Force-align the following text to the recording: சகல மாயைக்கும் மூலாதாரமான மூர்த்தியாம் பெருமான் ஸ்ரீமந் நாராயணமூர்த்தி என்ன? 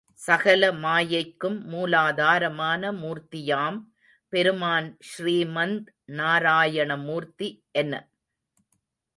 சகல 0.19 0.71
மாயைக்கும் 0.83 1.57
மூலாதாரமான 1.71 2.91
மூர்த்தியாம் 3.01 3.77
பெருமான் 4.33 4.97
ஸ்ரீமந் 5.11 5.77
நாராயணமூர்த்தி 6.11 7.49
என்ன? 7.71 7.93